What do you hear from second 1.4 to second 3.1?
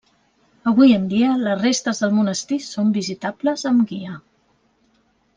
les restes del monestir són